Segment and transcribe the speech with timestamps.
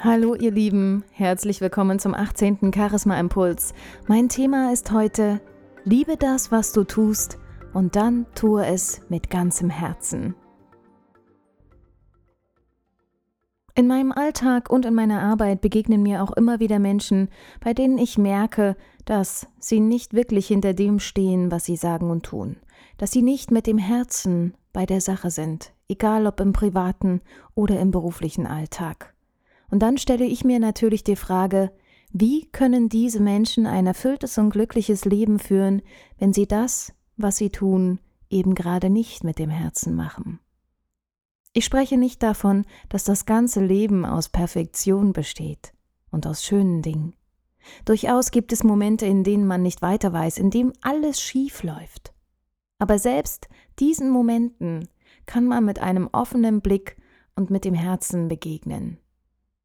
[0.00, 2.70] Hallo ihr Lieben, herzlich willkommen zum 18.
[2.72, 3.74] Charisma Impuls.
[4.06, 5.40] Mein Thema ist heute
[5.82, 7.36] Liebe das, was du tust
[7.74, 10.36] und dann tue es mit ganzem Herzen.
[13.74, 17.28] In meinem Alltag und in meiner Arbeit begegnen mir auch immer wieder Menschen,
[17.58, 22.22] bei denen ich merke, dass sie nicht wirklich hinter dem stehen, was sie sagen und
[22.22, 22.58] tun,
[22.98, 27.20] dass sie nicht mit dem Herzen bei der Sache sind, egal ob im privaten
[27.56, 29.12] oder im beruflichen Alltag.
[29.70, 31.70] Und dann stelle ich mir natürlich die Frage,
[32.10, 35.82] wie können diese Menschen ein erfülltes und glückliches Leben führen,
[36.18, 38.00] wenn sie das, was sie tun,
[38.30, 40.40] eben gerade nicht mit dem Herzen machen?
[41.52, 45.72] Ich spreche nicht davon, dass das ganze Leben aus Perfektion besteht
[46.10, 47.14] und aus schönen Dingen.
[47.84, 52.14] Durchaus gibt es Momente, in denen man nicht weiter weiß, in denen alles schief läuft.
[52.78, 53.48] Aber selbst
[53.78, 54.88] diesen Momenten
[55.26, 56.96] kann man mit einem offenen Blick
[57.36, 58.98] und mit dem Herzen begegnen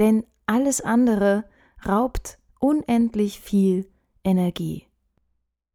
[0.00, 1.44] denn alles andere
[1.86, 3.86] raubt unendlich viel
[4.24, 4.86] Energie.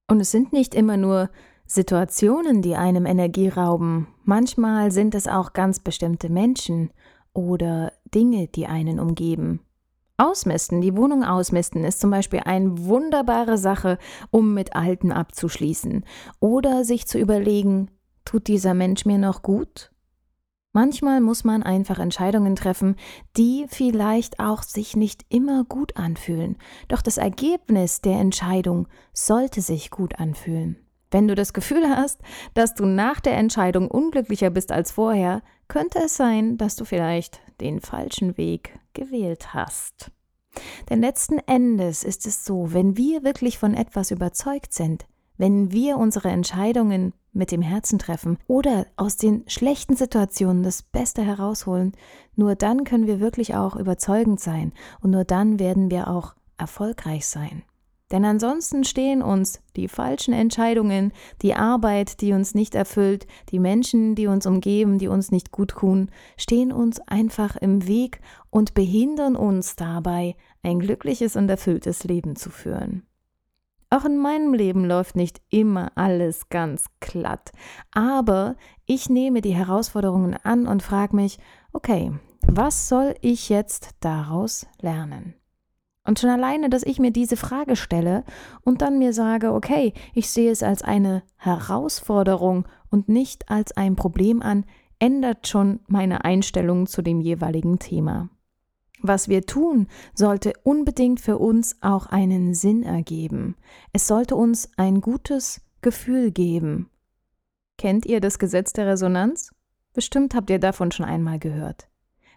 [0.08, 1.30] Und es sind nicht immer nur
[1.66, 6.92] Situationen, die einem Energie rauben, manchmal sind es auch ganz bestimmte Menschen
[7.34, 9.62] oder Dinge, die einen umgeben.
[10.18, 13.98] Ausmisten, die Wohnung ausmisten, ist zum Beispiel eine wunderbare Sache,
[14.32, 16.06] um mit Alten abzuschließen.
[16.40, 17.92] Oder sich zu überlegen,
[18.24, 19.92] tut dieser Mensch mir noch gut?
[20.76, 22.98] Manchmal muss man einfach Entscheidungen treffen,
[23.38, 26.58] die vielleicht auch sich nicht immer gut anfühlen.
[26.90, 30.76] Doch das Ergebnis der Entscheidung sollte sich gut anfühlen.
[31.12, 32.20] Wenn du das Gefühl hast,
[32.56, 37.40] dass du nach der Entscheidung unglücklicher bist als vorher, könnte es sein, dass du vielleicht
[37.62, 40.12] den falschen Weg gewählt hast.
[40.90, 45.06] Denn letzten Endes ist es so, wenn wir wirklich von etwas überzeugt sind,
[45.38, 51.22] wenn wir unsere Entscheidungen mit dem Herzen treffen oder aus den schlechten Situationen das Beste
[51.22, 51.94] herausholen,
[52.36, 57.28] nur dann können wir wirklich auch überzeugend sein und nur dann werden wir auch erfolgreich
[57.28, 57.64] sein.
[58.12, 61.12] Denn ansonsten stehen uns die falschen Entscheidungen,
[61.42, 65.72] die Arbeit, die uns nicht erfüllt, die Menschen, die uns umgeben, die uns nicht gut
[65.72, 68.22] tun, stehen uns einfach im Weg
[68.52, 73.08] und behindern uns dabei, ein glückliches und erfülltes Leben zu führen.
[73.96, 77.54] Auch in meinem Leben läuft nicht immer alles ganz glatt.
[77.94, 81.40] Aber ich nehme die Herausforderungen an und frage mich,
[81.72, 82.12] okay,
[82.42, 85.34] was soll ich jetzt daraus lernen?
[86.06, 88.26] Und schon alleine, dass ich mir diese Frage stelle
[88.66, 93.96] und dann mir sage, okay, ich sehe es als eine Herausforderung und nicht als ein
[93.96, 94.66] Problem an,
[95.00, 98.28] ändert schon meine Einstellung zu dem jeweiligen Thema.
[99.02, 103.56] Was wir tun, sollte unbedingt für uns auch einen Sinn ergeben.
[103.94, 106.90] Es sollte uns ein gutes Gefühl geben.
[107.78, 109.54] Kennt ihr das Gesetz der Resonanz?
[109.94, 111.88] Bestimmt habt ihr davon schon einmal gehört.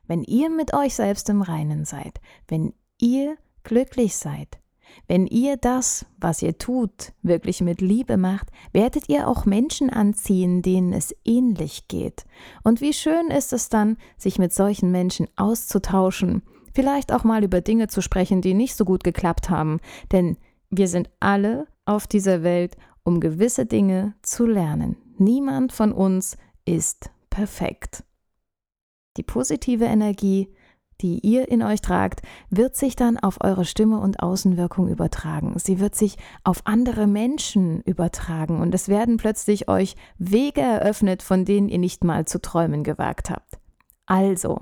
[0.07, 4.59] Wenn ihr mit euch selbst im Reinen seid, wenn ihr glücklich seid,
[5.07, 10.63] wenn ihr das, was ihr tut, wirklich mit Liebe macht, werdet ihr auch Menschen anziehen,
[10.63, 12.25] denen es ähnlich geht.
[12.63, 16.43] Und wie schön ist es dann, sich mit solchen Menschen auszutauschen,
[16.75, 19.81] vielleicht auch mal über Dinge zu sprechen, die nicht so gut geklappt haben,
[20.13, 20.37] denn
[20.71, 24.97] wir sind alle auf dieser Welt, um gewisse Dinge zu lernen.
[25.17, 28.05] Niemand von uns ist perfekt.
[29.17, 30.53] Die positive Energie
[31.01, 35.55] die ihr in euch tragt, wird sich dann auf eure Stimme und Außenwirkung übertragen.
[35.59, 41.45] Sie wird sich auf andere Menschen übertragen und es werden plötzlich euch Wege eröffnet, von
[41.45, 43.59] denen ihr nicht mal zu träumen gewagt habt.
[44.07, 44.61] Also,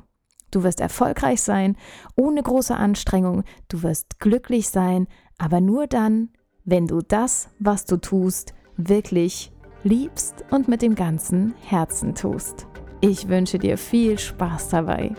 [0.50, 1.76] du wirst erfolgreich sein,
[2.16, 5.06] ohne große Anstrengung, du wirst glücklich sein,
[5.38, 6.30] aber nur dann,
[6.64, 9.52] wenn du das, was du tust, wirklich
[9.84, 12.66] liebst und mit dem ganzen Herzen tust.
[13.00, 15.14] Ich wünsche dir viel Spaß dabei.